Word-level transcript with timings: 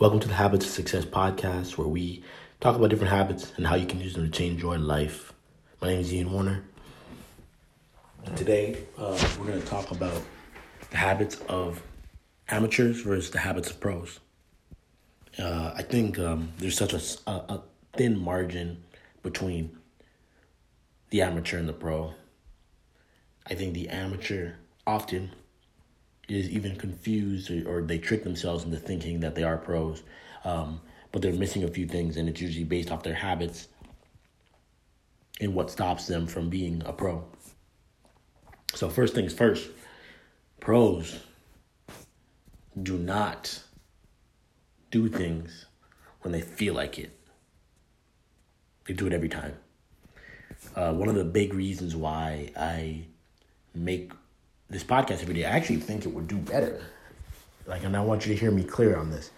Welcome 0.00 0.18
to 0.20 0.26
the 0.26 0.34
Habits 0.34 0.66
of 0.66 0.72
Success 0.72 1.04
podcast, 1.04 1.78
where 1.78 1.86
we 1.86 2.24
talk 2.58 2.74
about 2.74 2.90
different 2.90 3.12
habits 3.12 3.52
and 3.56 3.64
how 3.64 3.76
you 3.76 3.86
can 3.86 4.00
use 4.00 4.14
them 4.14 4.24
to 4.24 4.30
change 4.30 4.60
your 4.60 4.76
life. 4.76 5.32
My 5.80 5.90
name 5.90 6.00
is 6.00 6.12
Ian 6.12 6.32
Warner. 6.32 6.64
Today, 8.34 8.78
uh, 8.98 9.16
we're 9.38 9.46
going 9.46 9.62
to 9.62 9.66
talk 9.68 9.92
about 9.92 10.20
the 10.90 10.96
habits 10.96 11.40
of 11.48 11.80
amateurs 12.48 13.02
versus 13.02 13.30
the 13.30 13.38
habits 13.38 13.70
of 13.70 13.78
pros. 13.78 14.18
Uh, 15.38 15.72
I 15.76 15.82
think 15.82 16.18
um, 16.18 16.52
there's 16.58 16.76
such 16.76 16.92
a, 16.92 17.30
a, 17.30 17.34
a 17.54 17.62
thin 17.92 18.18
margin 18.18 18.82
between 19.22 19.78
the 21.10 21.22
amateur 21.22 21.58
and 21.58 21.68
the 21.68 21.72
pro. 21.72 22.14
I 23.46 23.54
think 23.54 23.74
the 23.74 23.88
amateur 23.90 24.54
often 24.88 25.30
is 26.28 26.48
even 26.50 26.76
confused 26.76 27.50
or, 27.50 27.78
or, 27.78 27.82
they 27.82 27.98
trick 27.98 28.24
themselves 28.24 28.64
into 28.64 28.78
thinking 28.78 29.20
that 29.20 29.34
they 29.34 29.42
are 29.42 29.58
pros, 29.58 30.02
um, 30.44 30.80
but 31.12 31.22
they're 31.22 31.32
missing 31.32 31.64
a 31.64 31.68
few 31.68 31.86
things, 31.86 32.16
and 32.16 32.28
it's 32.28 32.40
usually 32.40 32.64
based 32.64 32.90
off 32.90 33.02
their 33.02 33.14
habits 33.14 33.68
and 35.40 35.54
what 35.54 35.70
stops 35.70 36.06
them 36.06 36.26
from 36.26 36.48
being 36.48 36.82
a 36.86 36.92
pro. 36.92 37.24
So, 38.74 38.88
first 38.88 39.14
things 39.14 39.32
first, 39.32 39.70
pros 40.60 41.20
do 42.82 42.98
not 42.98 43.62
do 44.90 45.08
things 45.08 45.66
when 46.22 46.32
they 46.32 46.40
feel 46.40 46.74
like 46.74 46.98
it, 46.98 47.16
they 48.86 48.94
do 48.94 49.06
it 49.06 49.12
every 49.12 49.28
time. 49.28 49.54
Uh, 50.74 50.92
one 50.92 51.08
of 51.08 51.14
the 51.14 51.24
big 51.24 51.52
reasons 51.52 51.94
why 51.94 52.50
I 52.56 53.06
make 53.74 54.12
this 54.74 54.82
podcast 54.82 55.22
every 55.22 55.34
day, 55.34 55.44
I 55.44 55.50
actually 55.50 55.76
think 55.76 56.04
it 56.04 56.12
would 56.12 56.26
do 56.26 56.36
better. 56.36 56.82
Like, 57.64 57.84
and 57.84 57.96
I 57.96 58.00
want 58.00 58.26
you 58.26 58.34
to 58.34 58.38
hear 58.38 58.50
me 58.50 58.64
clear 58.64 58.96
on 58.96 59.10
this. 59.10 59.30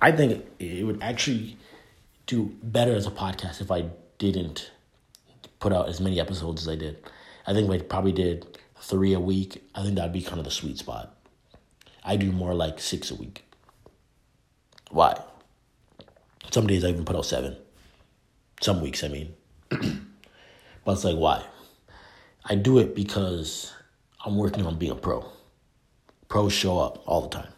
I 0.00 0.12
think 0.12 0.46
it 0.60 0.86
would 0.86 1.02
actually 1.02 1.56
do 2.26 2.54
better 2.62 2.94
as 2.94 3.04
a 3.04 3.10
podcast 3.10 3.60
if 3.60 3.72
I 3.72 3.86
didn't 4.18 4.70
put 5.58 5.72
out 5.72 5.88
as 5.88 6.00
many 6.00 6.20
episodes 6.20 6.62
as 6.62 6.68
I 6.68 6.76
did. 6.76 7.02
I 7.44 7.52
think 7.52 7.68
I 7.68 7.78
probably 7.78 8.12
did 8.12 8.46
three 8.80 9.14
a 9.14 9.20
week. 9.20 9.64
I 9.74 9.82
think 9.82 9.96
that'd 9.96 10.12
be 10.12 10.22
kind 10.22 10.38
of 10.38 10.44
the 10.44 10.52
sweet 10.52 10.78
spot. 10.78 11.12
I 12.04 12.14
do 12.16 12.30
more 12.30 12.54
like 12.54 12.78
six 12.78 13.10
a 13.10 13.16
week. 13.16 13.44
Why? 14.92 15.20
Some 16.52 16.68
days 16.68 16.84
I 16.84 16.90
even 16.90 17.04
put 17.04 17.16
out 17.16 17.26
seven. 17.26 17.56
Some 18.60 18.80
weeks, 18.80 19.02
I 19.02 19.08
mean. 19.08 19.34
but 19.70 20.92
it's 20.92 21.04
like, 21.04 21.16
why? 21.16 21.44
I 22.44 22.54
do 22.54 22.78
it 22.78 22.94
because 22.94 23.74
I'm 24.24 24.36
working 24.36 24.66
on 24.66 24.78
being 24.78 24.92
a 24.92 24.96
pro. 24.96 25.24
Pros 26.28 26.52
show 26.52 26.78
up 26.78 27.02
all 27.06 27.22
the 27.22 27.28
time. 27.28 27.52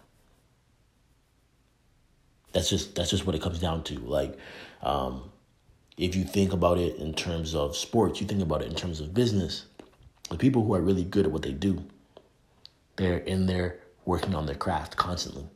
That's 2.52 2.68
just 2.68 2.94
that's 2.94 3.10
just 3.10 3.26
what 3.26 3.34
it 3.34 3.42
comes 3.42 3.58
down 3.58 3.84
to. 3.84 3.98
Like, 3.98 4.36
um, 4.82 5.30
if 5.96 6.14
you 6.14 6.24
think 6.24 6.52
about 6.52 6.78
it 6.78 6.96
in 6.96 7.14
terms 7.14 7.54
of 7.54 7.76
sports, 7.76 8.20
you 8.20 8.26
think 8.26 8.42
about 8.42 8.62
it 8.62 8.68
in 8.68 8.74
terms 8.74 9.00
of 9.00 9.14
business. 9.14 9.66
The 10.28 10.36
people 10.36 10.64
who 10.64 10.74
are 10.74 10.80
really 10.80 11.04
good 11.04 11.26
at 11.26 11.32
what 11.32 11.42
they 11.42 11.52
do, 11.52 11.84
they're 12.96 13.18
in 13.18 13.46
there 13.46 13.80
working 14.04 14.34
on 14.34 14.46
their 14.46 14.54
craft 14.54 14.96
constantly. 14.96 15.46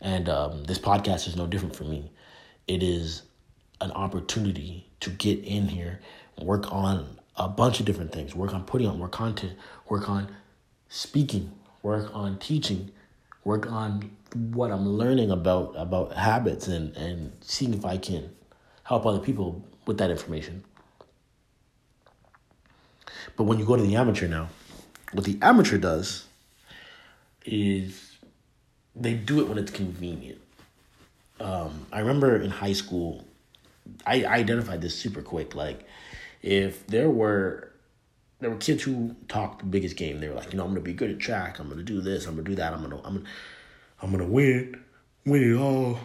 And 0.00 0.28
um, 0.28 0.64
this 0.64 0.78
podcast 0.78 1.28
is 1.28 1.36
no 1.36 1.46
different 1.46 1.76
for 1.76 1.84
me. 1.84 2.10
It 2.66 2.82
is 2.82 3.22
an 3.80 3.92
opportunity 3.92 4.88
to 5.00 5.10
get 5.10 5.38
in 5.40 5.68
here, 5.68 6.00
work 6.38 6.70
on 6.72 7.18
a 7.36 7.48
bunch 7.48 7.80
of 7.80 7.86
different 7.86 8.12
things. 8.12 8.34
Work 8.34 8.54
on 8.54 8.64
putting 8.64 8.86
out 8.86 8.96
more 8.96 9.08
content, 9.08 9.54
work 9.88 10.08
on 10.08 10.28
speaking, 10.88 11.52
work 11.82 12.14
on 12.14 12.38
teaching, 12.38 12.90
work 13.44 13.70
on 13.70 14.10
what 14.34 14.70
I'm 14.70 14.88
learning 14.88 15.30
about 15.30 15.74
about 15.76 16.14
habits 16.14 16.68
and, 16.68 16.96
and 16.96 17.32
seeing 17.40 17.74
if 17.74 17.84
I 17.84 17.98
can 17.98 18.30
help 18.84 19.06
other 19.06 19.18
people 19.18 19.64
with 19.86 19.98
that 19.98 20.10
information. 20.10 20.64
But 23.36 23.44
when 23.44 23.58
you 23.58 23.64
go 23.64 23.76
to 23.76 23.82
the 23.82 23.96
amateur 23.96 24.28
now, 24.28 24.48
what 25.12 25.24
the 25.24 25.38
amateur 25.42 25.78
does 25.78 26.26
is 27.44 28.18
they 28.94 29.14
do 29.14 29.40
it 29.40 29.48
when 29.48 29.58
it's 29.58 29.70
convenient. 29.70 30.40
Um, 31.40 31.86
I 31.92 32.00
remember 32.00 32.36
in 32.36 32.50
high 32.50 32.72
school, 32.72 33.24
I, 34.06 34.24
I 34.24 34.34
identified 34.34 34.80
this 34.80 34.94
super 34.94 35.22
quick. 35.22 35.54
Like, 35.54 35.86
if 36.42 36.86
there 36.86 37.10
were 37.10 37.72
there 38.40 38.50
were 38.50 38.56
kids 38.56 38.82
who 38.82 39.14
talked 39.28 39.60
the 39.60 39.66
biggest 39.66 39.96
game, 39.96 40.20
they 40.20 40.28
were 40.28 40.34
like, 40.34 40.52
you 40.52 40.58
know, 40.58 40.64
I'm 40.64 40.70
gonna 40.70 40.80
be 40.80 40.92
good 40.92 41.10
at 41.10 41.20
track, 41.20 41.58
I'm 41.58 41.68
gonna 41.68 41.82
do 41.82 42.00
this, 42.00 42.26
I'm 42.26 42.34
gonna 42.34 42.48
do 42.48 42.56
that, 42.56 42.72
I'm 42.72 42.82
gonna 42.82 42.96
I'm 43.04 43.14
gonna 43.18 43.28
I'm 44.02 44.10
gonna 44.10 44.26
win, 44.26 44.82
win 45.24 45.52
it 45.52 45.56
all, 45.56 45.98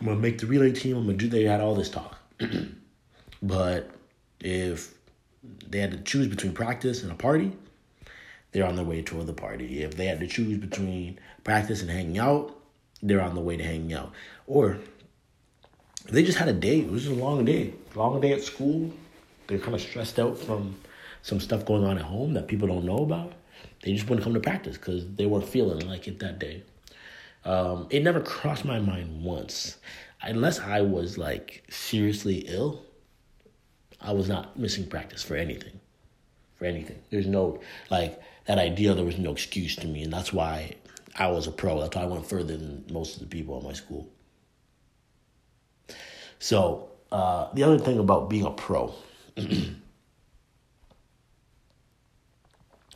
I'm 0.00 0.06
gonna 0.06 0.18
make 0.18 0.38
the 0.38 0.46
relay 0.46 0.72
team, 0.72 0.96
I'm 0.96 1.06
gonna 1.06 1.18
do 1.18 1.28
they 1.28 1.44
had 1.44 1.60
all 1.60 1.74
this 1.74 1.90
talk. 1.90 2.18
but 3.42 3.90
if 4.40 4.94
they 5.68 5.80
had 5.80 5.92
to 5.92 5.98
choose 5.98 6.26
between 6.26 6.52
practice 6.52 7.02
and 7.02 7.12
a 7.12 7.14
party, 7.14 7.52
they're 8.52 8.66
on 8.66 8.76
their 8.76 8.84
way 8.84 9.02
to 9.02 9.22
the 9.24 9.32
party. 9.32 9.82
If 9.82 9.96
they 9.96 10.06
had 10.06 10.20
to 10.20 10.26
choose 10.26 10.58
between 10.58 11.18
practice 11.42 11.82
and 11.82 11.90
hanging 11.90 12.18
out, 12.18 12.56
they're 13.02 13.20
on 13.20 13.34
the 13.34 13.40
way 13.40 13.56
to 13.56 13.64
hanging 13.64 13.92
out. 13.92 14.12
Or 14.46 14.78
they 16.08 16.22
just 16.22 16.38
had 16.38 16.48
a 16.48 16.52
day. 16.52 16.80
It 16.80 16.90
was 16.90 17.04
just 17.04 17.16
a 17.16 17.18
long 17.18 17.44
day. 17.44 17.74
Long 17.94 18.20
day 18.20 18.32
at 18.32 18.42
school. 18.42 18.92
They're 19.46 19.58
kind 19.58 19.74
of 19.74 19.80
stressed 19.80 20.18
out 20.18 20.38
from 20.38 20.76
some 21.22 21.40
stuff 21.40 21.64
going 21.64 21.84
on 21.84 21.98
at 21.98 22.04
home 22.04 22.34
that 22.34 22.48
people 22.48 22.68
don't 22.68 22.84
know 22.84 22.98
about. 22.98 23.32
They 23.82 23.92
just 23.92 24.08
wouldn't 24.08 24.24
come 24.24 24.34
to 24.34 24.40
practice 24.40 24.76
because 24.76 25.06
they 25.16 25.26
weren't 25.26 25.48
feeling 25.48 25.86
like 25.86 26.08
it 26.08 26.18
that 26.20 26.38
day. 26.38 26.62
Um, 27.44 27.86
it 27.90 28.02
never 28.02 28.20
crossed 28.20 28.64
my 28.64 28.78
mind 28.78 29.22
once, 29.22 29.76
unless 30.22 30.60
I 30.60 30.80
was 30.80 31.18
like 31.18 31.64
seriously 31.70 32.44
ill. 32.48 32.82
I 34.00 34.12
was 34.12 34.28
not 34.28 34.58
missing 34.58 34.86
practice 34.86 35.22
for 35.22 35.36
anything, 35.36 35.80
for 36.56 36.64
anything. 36.64 36.98
There's 37.10 37.26
no 37.26 37.60
like 37.90 38.20
that 38.46 38.58
idea. 38.58 38.94
There 38.94 39.04
was 39.04 39.18
no 39.18 39.32
excuse 39.32 39.76
to 39.76 39.86
me, 39.86 40.04
and 40.04 40.12
that's 40.12 40.32
why 40.32 40.76
I 41.18 41.28
was 41.28 41.46
a 41.46 41.52
pro. 41.52 41.80
That's 41.80 41.96
why 41.96 42.02
I 42.02 42.06
went 42.06 42.26
further 42.26 42.56
than 42.56 42.84
most 42.90 43.14
of 43.14 43.20
the 43.20 43.26
people 43.26 43.58
in 43.58 43.64
my 43.64 43.72
school. 43.72 44.08
So 46.38 46.88
uh, 47.12 47.48
the 47.54 47.62
other 47.62 47.78
thing 47.78 47.98
about 47.98 48.28
being 48.28 48.44
a 48.44 48.50
pro, 48.50 48.94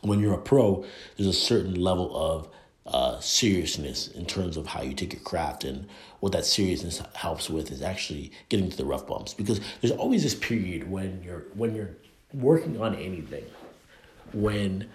when 0.01 0.19
you're 0.19 0.33
a 0.33 0.37
pro, 0.37 0.85
there's 1.17 1.27
a 1.27 1.33
certain 1.33 1.75
level 1.75 2.15
of 2.15 2.49
uh, 2.85 3.19
seriousness 3.19 4.07
in 4.07 4.25
terms 4.25 4.57
of 4.57 4.65
how 4.65 4.81
you 4.81 4.93
take 4.93 5.13
your 5.13 5.21
craft 5.21 5.63
and 5.63 5.87
what 6.21 6.31
that 6.31 6.45
seriousness 6.45 7.01
helps 7.13 7.49
with 7.49 7.71
is 7.71 7.81
actually 7.81 8.31
getting 8.49 8.69
to 8.69 8.77
the 8.77 8.85
rough 8.85 9.05
bumps 9.05 9.33
because 9.33 9.59
there's 9.81 9.93
always 9.93 10.23
this 10.23 10.33
period 10.33 10.89
when 10.89 11.21
you're 11.21 11.45
when 11.53 11.75
you're 11.75 11.91
working 12.33 12.81
on 12.81 12.95
anything 12.95 13.45
when 14.33 14.89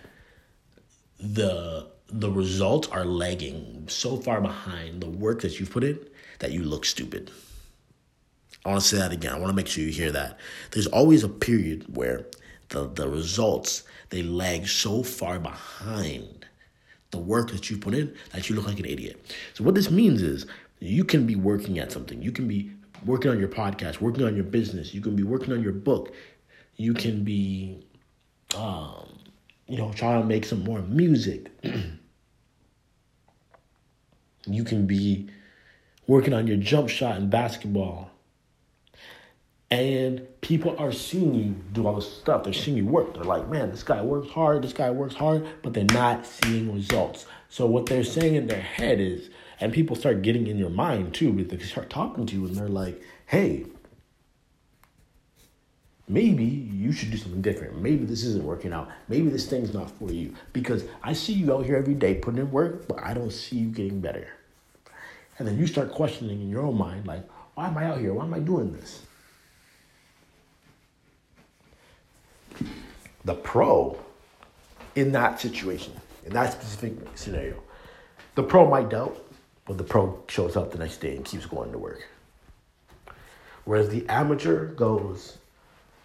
the 1.20 1.86
the 2.08 2.30
results 2.30 2.88
are 2.88 3.04
lagging 3.04 3.84
so 3.88 4.16
far 4.16 4.40
behind 4.40 5.00
the 5.00 5.08
work 5.08 5.40
that 5.42 5.58
you've 5.58 5.70
put 5.70 5.84
in 5.84 5.98
that 6.38 6.52
you 6.52 6.62
look 6.62 6.84
stupid. 6.84 7.30
I 8.64 8.70
want 8.70 8.80
to 8.80 8.88
say 8.88 8.96
that 8.96 9.12
again. 9.12 9.32
I 9.32 9.38
want 9.38 9.50
to 9.50 9.56
make 9.56 9.66
sure 9.66 9.84
you 9.84 9.90
hear 9.90 10.12
that. 10.12 10.38
There's 10.70 10.86
always 10.86 11.22
a 11.22 11.28
period 11.28 11.84
where 11.94 12.26
the, 12.70 12.88
the 12.88 13.08
results 13.08 13.82
they 14.10 14.22
lag 14.22 14.66
so 14.66 15.02
far 15.02 15.38
behind 15.38 16.46
the 17.10 17.18
work 17.18 17.50
that 17.50 17.68
you 17.70 17.76
put 17.76 17.94
in 17.94 18.14
that 18.32 18.48
you 18.48 18.56
look 18.56 18.66
like 18.66 18.78
an 18.78 18.86
idiot. 18.86 19.20
So 19.52 19.64
what 19.64 19.74
this 19.74 19.90
means 19.90 20.22
is 20.22 20.46
you 20.80 21.04
can 21.04 21.26
be 21.26 21.36
working 21.36 21.78
at 21.78 21.92
something. 21.92 22.22
You 22.22 22.32
can 22.32 22.48
be 22.48 22.70
working 23.04 23.30
on 23.30 23.38
your 23.38 23.48
podcast, 23.48 24.00
working 24.00 24.24
on 24.24 24.34
your 24.34 24.44
business. 24.44 24.94
You 24.94 25.02
can 25.02 25.14
be 25.14 25.22
working 25.22 25.52
on 25.52 25.62
your 25.62 25.72
book. 25.72 26.14
You 26.76 26.94
can 26.94 27.22
be, 27.22 27.84
um, 28.56 29.18
you 29.68 29.76
know, 29.76 29.92
trying 29.92 30.22
to 30.22 30.26
make 30.26 30.44
some 30.46 30.64
more 30.64 30.80
music. 30.82 31.50
you 34.46 34.64
can 34.64 34.86
be 34.86 35.28
working 36.06 36.32
on 36.32 36.46
your 36.46 36.56
jump 36.56 36.88
shot 36.88 37.16
in 37.16 37.28
basketball 37.28 38.10
and 39.70 40.26
people 40.40 40.76
are 40.78 40.92
seeing 40.92 41.34
you 41.34 41.54
do 41.72 41.86
all 41.86 41.94
this 41.94 42.12
stuff. 42.18 42.44
They're 42.44 42.52
seeing 42.52 42.76
you 42.76 42.86
work. 42.86 43.14
They're 43.14 43.24
like, 43.24 43.48
man, 43.48 43.70
this 43.70 43.82
guy 43.82 44.02
works 44.02 44.30
hard. 44.30 44.62
This 44.62 44.72
guy 44.72 44.90
works 44.90 45.14
hard, 45.14 45.46
but 45.62 45.72
they're 45.72 45.84
not 45.84 46.26
seeing 46.26 46.72
results. 46.72 47.26
So 47.48 47.66
what 47.66 47.86
they're 47.86 48.04
saying 48.04 48.34
in 48.34 48.46
their 48.46 48.60
head 48.60 49.00
is, 49.00 49.30
and 49.60 49.72
people 49.72 49.96
start 49.96 50.22
getting 50.22 50.46
in 50.46 50.58
your 50.58 50.70
mind 50.70 51.14
too, 51.14 51.32
because 51.32 51.58
they 51.60 51.64
start 51.64 51.90
talking 51.90 52.26
to 52.26 52.34
you 52.34 52.46
and 52.46 52.54
they're 52.56 52.68
like, 52.68 53.00
hey, 53.26 53.66
maybe 56.06 56.44
you 56.44 56.92
should 56.92 57.10
do 57.10 57.16
something 57.16 57.42
different. 57.42 57.80
Maybe 57.80 58.04
this 58.04 58.24
isn't 58.24 58.44
working 58.44 58.72
out. 58.72 58.90
Maybe 59.08 59.28
this 59.30 59.46
thing's 59.46 59.72
not 59.72 59.90
for 59.90 60.12
you. 60.12 60.34
Because 60.52 60.84
I 61.02 61.14
see 61.14 61.32
you 61.32 61.54
out 61.54 61.64
here 61.64 61.76
every 61.76 61.94
day 61.94 62.16
putting 62.16 62.40
in 62.40 62.50
work, 62.50 62.86
but 62.86 63.02
I 63.02 63.14
don't 63.14 63.32
see 63.32 63.56
you 63.56 63.68
getting 63.68 64.00
better. 64.00 64.28
And 65.38 65.48
then 65.48 65.58
you 65.58 65.66
start 65.66 65.90
questioning 65.90 66.42
in 66.42 66.50
your 66.50 66.62
own 66.62 66.76
mind, 66.76 67.06
like, 67.06 67.26
why 67.54 67.68
am 67.68 67.78
I 67.78 67.86
out 67.86 67.98
here? 67.98 68.12
Why 68.12 68.24
am 68.24 68.34
I 68.34 68.40
doing 68.40 68.72
this? 68.72 69.06
The 73.24 73.34
pro 73.34 73.98
in 74.94 75.12
that 75.12 75.40
situation, 75.40 75.92
in 76.24 76.32
that 76.32 76.52
specific 76.52 76.94
scenario. 77.14 77.56
The 78.34 78.42
pro 78.42 78.68
might 78.68 78.90
doubt, 78.90 79.16
but 79.64 79.78
the 79.78 79.84
pro 79.84 80.22
shows 80.28 80.56
up 80.56 80.72
the 80.72 80.78
next 80.78 80.98
day 80.98 81.16
and 81.16 81.24
keeps 81.24 81.46
going 81.46 81.72
to 81.72 81.78
work. 81.78 82.06
Whereas 83.64 83.88
the 83.88 84.06
amateur 84.08 84.66
goes, 84.74 85.38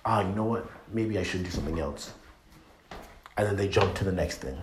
ah, 0.05 0.21
you 0.21 0.33
know 0.33 0.45
what? 0.45 0.69
Maybe 0.93 1.19
I 1.19 1.23
should 1.23 1.43
do 1.43 1.49
something 1.49 1.79
else. 1.79 2.13
And 3.37 3.47
then 3.47 3.55
they 3.57 3.67
jump 3.67 3.95
to 3.95 4.03
the 4.03 4.11
next 4.11 4.37
thing. 4.37 4.57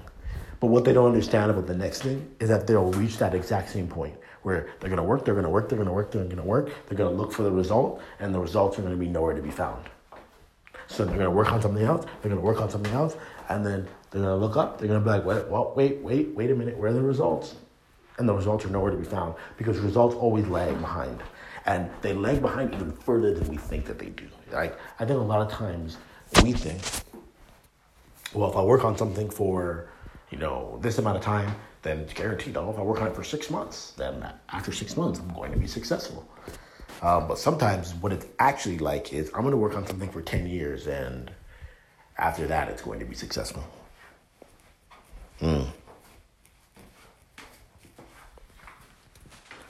But 0.60 0.68
what 0.68 0.84
they 0.84 0.92
don't 0.92 1.06
understand 1.06 1.50
about 1.50 1.66
the 1.66 1.76
next 1.76 2.02
thing 2.02 2.34
is 2.40 2.48
that 2.48 2.66
they'll 2.66 2.92
reach 2.92 3.18
that 3.18 3.34
exact 3.34 3.70
same 3.70 3.88
point 3.88 4.16
where 4.42 4.70
they're 4.80 4.88
gonna 4.88 5.04
work, 5.04 5.24
they're 5.24 5.34
gonna 5.34 5.50
work, 5.50 5.68
they're 5.68 5.78
gonna 5.78 5.92
work, 5.92 6.10
they're 6.10 6.24
gonna 6.24 6.42
work, 6.42 6.70
they're 6.86 6.96
gonna 6.96 7.10
look 7.10 7.32
for 7.32 7.42
the 7.42 7.50
result, 7.50 8.00
and 8.20 8.34
the 8.34 8.40
results 8.40 8.78
are 8.78 8.82
gonna 8.82 8.96
be 8.96 9.08
nowhere 9.08 9.34
to 9.34 9.42
be 9.42 9.50
found. 9.50 9.84
So 10.88 11.04
they're 11.04 11.16
gonna 11.16 11.30
work 11.30 11.52
on 11.52 11.60
something 11.60 11.84
else, 11.84 12.06
they're 12.22 12.30
gonna 12.30 12.40
work 12.40 12.60
on 12.60 12.70
something 12.70 12.92
else, 12.92 13.16
and 13.48 13.64
then 13.64 13.88
they're 14.10 14.22
gonna 14.22 14.36
look 14.36 14.56
up, 14.56 14.78
they're 14.78 14.88
gonna 14.88 15.00
be 15.00 15.10
like, 15.10 15.24
wait, 15.24 15.46
well, 15.48 15.72
wait, 15.76 15.98
wait, 15.98 16.28
wait 16.34 16.50
a 16.50 16.54
minute, 16.54 16.76
where 16.76 16.90
are 16.90 16.94
the 16.94 17.02
results? 17.02 17.56
And 18.18 18.28
the 18.28 18.34
results 18.34 18.64
are 18.64 18.70
nowhere 18.70 18.90
to 18.90 18.96
be 18.96 19.04
found 19.04 19.34
because 19.58 19.78
results 19.78 20.14
always 20.14 20.46
lag 20.46 20.80
behind. 20.80 21.22
And 21.66 21.90
they 22.00 22.14
lag 22.14 22.40
behind 22.40 22.72
even 22.74 22.92
further 22.92 23.34
than 23.34 23.48
we 23.48 23.56
think 23.56 23.84
that 23.86 23.98
they 23.98 24.10
do. 24.10 24.28
Like 24.52 24.78
I 24.98 25.04
think 25.04 25.20
a 25.20 25.22
lot 25.22 25.40
of 25.40 25.50
times 25.52 25.98
we 26.42 26.52
think, 26.52 26.80
well, 28.32 28.50
if 28.50 28.56
I 28.56 28.62
work 28.62 28.84
on 28.84 28.96
something 28.96 29.28
for, 29.28 29.88
you 30.30 30.38
know, 30.38 30.78
this 30.82 30.98
amount 30.98 31.16
of 31.16 31.22
time, 31.22 31.54
then 31.82 32.00
it's 32.00 32.12
guaranteed. 32.12 32.56
Oh, 32.56 32.70
if 32.70 32.78
I 32.78 32.82
work 32.82 33.00
on 33.00 33.08
it 33.08 33.14
for 33.14 33.24
six 33.24 33.50
months, 33.50 33.92
then 33.92 34.26
after 34.50 34.72
six 34.72 34.96
months, 34.96 35.20
I'm 35.20 35.32
going 35.34 35.52
to 35.52 35.58
be 35.58 35.66
successful. 35.66 36.28
Um, 37.02 37.28
but 37.28 37.38
sometimes 37.38 37.94
what 37.94 38.12
it's 38.12 38.26
actually 38.38 38.78
like 38.78 39.12
is 39.12 39.30
I'm 39.34 39.42
going 39.42 39.50
to 39.50 39.56
work 39.58 39.76
on 39.76 39.86
something 39.86 40.10
for 40.10 40.22
10 40.22 40.46
years, 40.46 40.86
and 40.86 41.30
after 42.18 42.46
that, 42.46 42.68
it's 42.68 42.82
going 42.82 42.98
to 43.00 43.04
be 43.04 43.14
successful. 43.14 43.64
Mm. 45.40 45.66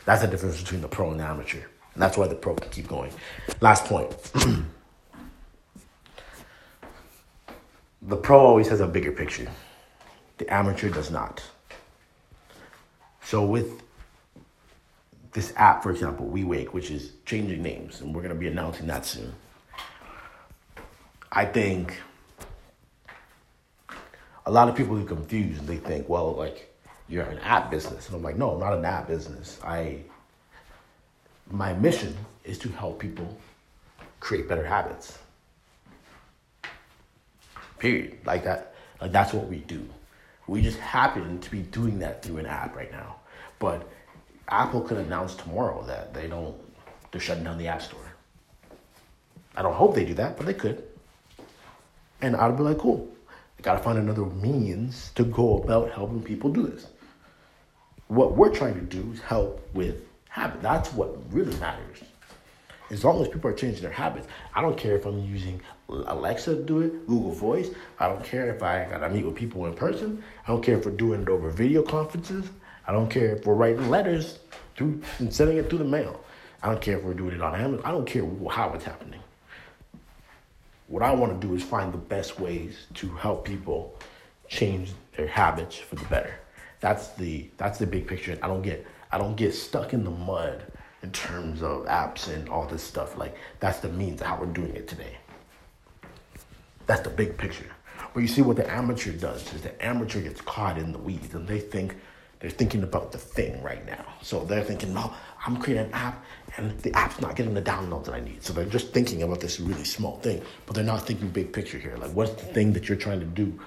That's 0.05 0.23
the 0.23 0.29
difference 0.29 0.61
between 0.61 0.81
the 0.81 0.89
pro 0.89 1.11
and 1.11 1.19
the 1.19 1.25
amateur. 1.25 1.63
And 1.95 2.03
that's 2.03 2.17
why 2.17 2.29
the 2.29 2.37
pro 2.37 2.55
can 2.55 2.71
keep 2.71 2.87
going. 2.87 3.13
Last 3.61 3.87
point. 3.87 4.11
the 8.03 8.17
pro 8.17 8.39
always 8.39 8.69
has 8.69 8.81
a 8.81 8.87
bigger 8.87 9.11
picture. 9.11 9.49
The 10.39 10.53
amateur 10.53 10.91
does 10.91 11.11
not. 11.11 11.43
So 13.25 13.45
with 13.45 13.83
this 15.37 15.53
app, 15.57 15.83
for 15.83 15.91
example, 15.91 16.27
WeWake, 16.27 16.69
which 16.69 16.91
is 16.91 17.13
changing 17.27 17.63
names, 17.63 18.01
and 18.01 18.15
we're 18.15 18.23
going 18.23 18.35
to 18.35 18.41
be 18.41 18.49
announcing 18.49 18.87
that 18.87 19.05
soon. 19.05 19.35
I 21.31 21.45
think 21.45 22.01
a 24.47 24.51
lot 24.51 24.71
of 24.71 24.75
people 24.75 24.99
are 24.99 25.05
confused. 25.05 25.67
They 25.67 25.77
think, 25.77 26.09
well, 26.09 26.33
like 26.33 26.75
you're 27.07 27.25
an 27.25 27.39
app 27.41 27.71
business, 27.71 28.07
and 28.07 28.17
I'm 28.17 28.23
like, 28.23 28.39
no, 28.39 28.55
I'm 28.55 28.61
not 28.61 28.73
an 28.73 28.85
app 28.87 29.09
business. 29.09 29.61
I 29.63 29.99
my 31.51 31.75
mission 31.75 32.17
is 32.43 32.59
to 32.61 32.71
help 32.71 32.99
people 32.99 33.37
create 34.21 34.49
better 34.49 34.65
habits. 34.65 35.19
Period. 37.79 38.17
Like 38.25 38.43
that. 38.45 38.75
Like 39.03 39.13
that's 39.13 39.35
what 39.35 39.49
we 39.49 39.59
do. 39.59 39.87
We 40.47 40.63
just 40.63 40.79
happen 40.79 41.41
to 41.41 41.51
be 41.51 41.61
doing 41.61 41.99
that 41.99 42.23
through 42.23 42.39
an 42.39 42.47
app 42.47 42.75
right 42.75 42.91
now. 42.91 43.17
But 43.59 43.87
Apple 44.49 44.81
could 44.81 44.99
announce 44.99 45.35
tomorrow 45.35 45.83
that 45.87 46.15
they 46.15 46.29
don't, 46.29 46.57
they're 47.11 47.21
shutting 47.21 47.45
down 47.45 47.59
the 47.59 47.69
App 47.69 47.83
Store. 47.83 48.01
I 49.57 49.63
don't 49.63 49.75
hope 49.75 49.95
they 49.95 50.05
do 50.05 50.15
that, 50.15 50.37
but 50.37 50.47
they 50.47 50.55
could. 50.55 50.85
And 52.21 52.37
I'd 52.37 52.57
be 52.57 52.63
like, 52.63 52.79
cool. 52.79 53.09
I 53.59 53.63
gotta 53.63 53.83
find 53.83 53.99
another 53.99 54.27
means 54.27 55.11
to 55.15 55.25
go 55.25 55.63
about 55.63 55.91
helping 55.91 56.23
people 56.23 56.51
do 56.51 56.63
this. 56.67 56.87
What 58.09 58.37
we're 58.37 58.55
trying 58.55 58.75
to 58.75 58.83
do 58.83 59.13
is 59.13 59.21
help 59.21 59.69
with 59.75 59.97
habit. 60.29 60.63
That's 60.63 60.93
what 60.93 61.17
really 61.33 61.57
matters. 61.57 62.03
As 62.91 63.05
long 63.05 63.21
as 63.21 63.29
people 63.29 63.51
are 63.51 63.55
changing 63.55 63.83
their 63.83 63.91
habits, 63.91 64.29
I 64.55 64.63
don't 64.63 64.77
care 64.77 64.95
if 64.95 65.07
I'm 65.07 65.19
using 65.25 65.61
Alexa 65.89 66.55
to 66.55 66.63
do 66.63 66.81
it, 66.83 67.07
Google 67.09 67.33
Voice. 67.33 67.71
I 67.99 68.09
don't 68.09 68.23
care 68.23 68.55
if 68.55 68.63
I 68.63 68.87
gotta 68.89 69.09
meet 69.09 69.25
with 69.25 69.35
people 69.35 69.67
in 69.67 69.75
person. 69.75 70.23
I 70.45 70.53
don't 70.53 70.63
care 70.63 70.79
if 70.79 70.85
we're 70.85 70.93
doing 70.93 71.23
it 71.23 71.29
over 71.29 71.51
video 71.51 71.83
conferences. 71.83 72.49
I 72.87 72.93
don't 72.93 73.09
care 73.09 73.37
if 73.37 73.47
we're 73.47 73.55
writing 73.55 73.91
letters 73.91 74.39
through 74.77 75.03
and 75.19 75.33
sending 75.33 75.57
it 75.57 75.69
through 75.69 75.81
the 75.81 75.85
mail. 75.85 76.21
I 76.63 76.69
don't 76.69 76.81
care 76.81 76.99
if 76.99 77.05
we're 77.05 77.15
doing 77.15 77.35
it 77.35 77.43
on 77.43 77.55
Amazon. 77.55 77.85
I 77.85 77.91
don't 77.91 78.07
care 78.07 78.25
how 78.51 78.73
it's 78.75 78.85
happening. 78.85 79.21
What 80.89 81.03
I 81.03 81.13
want 81.13 81.41
to 81.41 81.47
do 81.47 81.55
is 81.55 81.63
find 81.63 81.93
the 81.93 81.99
best 81.99 82.39
ways 82.39 82.87
to 82.95 83.09
help 83.09 83.45
people 83.45 83.99
change 84.49 84.93
their 85.17 85.27
habits 85.27 85.77
for 85.77 85.97
the 85.97 86.05
better. 86.05 86.35
That's 86.81 87.09
the 87.09 87.49
that's 87.57 87.79
the 87.79 87.87
big 87.87 88.07
picture. 88.07 88.39
I 88.43 88.47
don't 88.47 88.63
get 88.63 88.87
I 89.11 89.19
don't 89.19 89.37
get 89.37 89.55
stuck 89.55 89.93
in 89.93 90.05
the 90.05 90.11
mud 90.11 90.63
in 91.03 91.11
terms 91.11 91.63
of 91.63 91.87
apps 91.87 92.33
and 92.33 92.49
all 92.49 92.67
this 92.67 92.83
stuff. 92.83 93.19
Like 93.19 93.37
that's 93.59 93.81
the 93.81 93.89
means 93.89 94.21
of 94.21 94.29
how 94.29 94.39
we're 94.39 94.47
doing 94.47 94.77
it 94.77 94.87
today. 94.87 95.17
That's 96.87 97.01
the 97.01 97.11
big 97.11 97.37
picture. 97.37 97.67
But 98.15 98.21
you 98.21 98.29
see 98.29 98.43
what 98.43 98.57
the 98.57 98.71
amateur 98.71 99.13
does 99.13 99.53
is 99.53 99.63
the 99.63 99.85
amateur 99.85 100.21
gets 100.21 100.41
caught 100.41 100.79
in 100.79 100.93
the 100.93 100.99
weeds 100.99 101.35
and 101.35 101.49
they 101.49 101.59
think 101.59 101.97
they're 102.41 102.51
thinking 102.51 102.83
about 102.83 103.13
the 103.13 103.19
thing 103.19 103.63
right 103.63 103.85
now. 103.87 104.05
So 104.23 104.45
they're 104.45 104.63
thinking, 104.63 104.93
no, 104.93 105.13
I'm 105.47 105.57
creating 105.57 105.87
an 105.87 105.95
app 105.95 106.25
and 106.57 106.79
the 106.81 106.93
app's 106.95 107.21
not 107.21 107.37
getting 107.37 107.55
the 107.55 107.63
downloads 107.63 108.05
that 108.07 108.15
I 108.15 108.21
need. 108.21 108.43
So 108.43 108.53
they're 108.53 108.65
just 108.67 108.93
thinking 108.93 109.23
about 109.23 109.41
this 109.41 109.59
really 109.59 109.85
small 109.85 110.19
thing, 110.19 110.43
but 110.67 110.75
they're 110.75 110.85
not 110.85 111.07
thinking 111.07 111.29
big 111.29 111.53
picture 111.53 111.79
here. 111.79 111.97
Like, 111.97 112.13
what's 112.13 112.33
the 112.33 112.47
thing 112.53 112.73
that 112.75 112.89
you're 112.89 112.99
trying 112.99 113.21
to 113.21 113.27
do? 113.27 113.59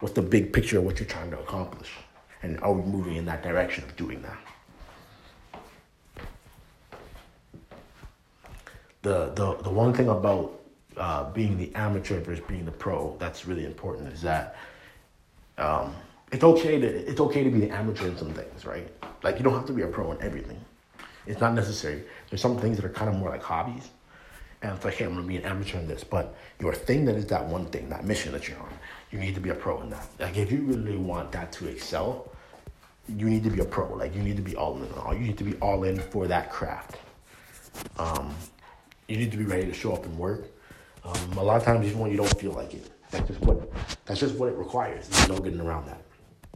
What's 0.00 0.14
the 0.14 0.22
big 0.22 0.52
picture 0.52 0.78
of 0.78 0.84
what 0.84 0.98
you're 0.98 1.08
trying 1.08 1.30
to 1.30 1.38
accomplish? 1.38 1.90
And 2.42 2.60
are 2.60 2.72
we 2.72 2.82
moving 2.82 3.16
in 3.16 3.24
that 3.24 3.42
direction 3.42 3.84
of 3.84 3.96
doing 3.96 4.22
that? 4.22 4.38
The, 9.02 9.32
the, 9.34 9.56
the 9.62 9.70
one 9.70 9.94
thing 9.94 10.08
about 10.08 10.60
uh, 10.96 11.30
being 11.30 11.56
the 11.56 11.74
amateur 11.74 12.20
versus 12.20 12.44
being 12.46 12.64
the 12.64 12.72
pro 12.72 13.16
that's 13.18 13.46
really 13.46 13.64
important 13.64 14.12
is 14.12 14.20
that 14.22 14.56
um, 15.56 15.94
it's 16.30 16.44
okay 16.44 16.80
to 16.80 16.86
it's 16.86 17.20
okay 17.20 17.42
to 17.44 17.50
be 17.50 17.64
an 17.64 17.72
amateur 17.72 18.06
in 18.06 18.16
some 18.16 18.32
things, 18.32 18.64
right? 18.64 18.88
Like 19.22 19.38
you 19.38 19.44
don't 19.44 19.54
have 19.54 19.66
to 19.66 19.72
be 19.72 19.82
a 19.82 19.86
pro 19.86 20.12
in 20.12 20.22
everything. 20.22 20.60
It's 21.26 21.40
not 21.40 21.54
necessary. 21.54 22.04
There's 22.30 22.40
some 22.40 22.58
things 22.58 22.76
that 22.76 22.84
are 22.84 22.90
kind 22.90 23.08
of 23.10 23.16
more 23.16 23.30
like 23.30 23.42
hobbies. 23.42 23.90
And 24.60 24.74
it's 24.74 24.84
like, 24.84 24.94
hey, 24.94 25.04
I'm 25.04 25.14
gonna 25.14 25.26
be 25.26 25.36
an 25.36 25.44
amateur 25.44 25.78
in 25.78 25.86
this. 25.86 26.02
But 26.04 26.34
your 26.60 26.74
thing 26.74 27.04
that 27.04 27.14
is 27.14 27.26
that 27.26 27.44
one 27.46 27.66
thing, 27.66 27.88
that 27.90 28.04
mission 28.04 28.32
that 28.32 28.48
you're 28.48 28.58
on, 28.58 28.72
you 29.10 29.18
need 29.18 29.34
to 29.34 29.40
be 29.40 29.50
a 29.50 29.54
pro 29.54 29.80
in 29.82 29.90
that. 29.90 30.06
Like 30.18 30.36
if 30.36 30.50
you 30.50 30.62
really 30.62 30.96
want 30.96 31.32
that 31.32 31.52
to 31.52 31.68
excel, 31.68 32.30
you 33.08 33.28
need 33.30 33.44
to 33.44 33.50
be 33.50 33.60
a 33.60 33.64
pro. 33.64 33.94
Like 33.94 34.14
you 34.14 34.22
need 34.22 34.36
to 34.36 34.42
be 34.42 34.56
all 34.56 34.76
in 34.76 34.92
all. 34.94 35.14
You 35.14 35.20
need 35.20 35.38
to 35.38 35.44
be 35.44 35.54
all 35.56 35.84
in 35.84 35.98
for 35.98 36.26
that 36.26 36.50
craft. 36.50 36.96
Um, 37.98 38.34
you 39.06 39.16
need 39.16 39.30
to 39.30 39.38
be 39.38 39.44
ready 39.44 39.66
to 39.66 39.72
show 39.72 39.92
up 39.92 40.04
and 40.04 40.18
work. 40.18 40.46
Um, 41.04 41.38
a 41.38 41.42
lot 41.42 41.56
of 41.56 41.62
times 41.62 41.86
even 41.86 42.00
when 42.00 42.10
you 42.10 42.16
don't 42.16 42.38
feel 42.38 42.52
like 42.52 42.74
it. 42.74 42.90
That's 43.10 43.28
just 43.28 43.40
what 43.40 43.70
that's 44.04 44.20
just 44.20 44.34
what 44.34 44.50
it 44.50 44.56
requires. 44.56 45.08
There's 45.08 45.28
no 45.28 45.38
getting 45.38 45.60
around 45.60 45.86
that. 45.86 46.02